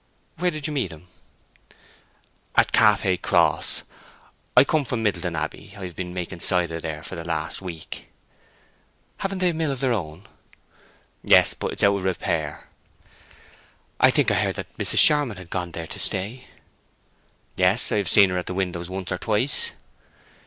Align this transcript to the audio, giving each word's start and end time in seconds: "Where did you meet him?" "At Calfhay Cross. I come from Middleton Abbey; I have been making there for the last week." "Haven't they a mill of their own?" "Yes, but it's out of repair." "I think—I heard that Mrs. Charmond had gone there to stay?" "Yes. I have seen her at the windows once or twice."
"Where 0.39 0.49
did 0.49 0.65
you 0.65 0.73
meet 0.73 0.91
him?" 0.91 1.09
"At 2.55 2.71
Calfhay 2.71 3.17
Cross. 3.17 3.83
I 4.57 4.63
come 4.63 4.83
from 4.83 5.03
Middleton 5.03 5.35
Abbey; 5.35 5.75
I 5.77 5.85
have 5.85 5.95
been 5.95 6.11
making 6.11 6.39
there 6.39 7.03
for 7.03 7.13
the 7.13 7.23
last 7.23 7.61
week." 7.61 8.07
"Haven't 9.17 9.37
they 9.37 9.49
a 9.51 9.53
mill 9.53 9.71
of 9.71 9.79
their 9.79 9.93
own?" 9.93 10.23
"Yes, 11.23 11.53
but 11.53 11.73
it's 11.73 11.83
out 11.83 11.95
of 11.97 12.03
repair." 12.03 12.65
"I 13.99 14.09
think—I 14.09 14.33
heard 14.41 14.55
that 14.55 14.75
Mrs. 14.79 14.97
Charmond 14.97 15.37
had 15.37 15.51
gone 15.51 15.69
there 15.71 15.85
to 15.85 15.99
stay?" 15.99 16.47
"Yes. 17.55 17.91
I 17.91 17.97
have 17.97 18.09
seen 18.09 18.31
her 18.31 18.39
at 18.39 18.47
the 18.47 18.55
windows 18.55 18.89
once 18.89 19.11
or 19.11 19.19
twice." 19.19 19.69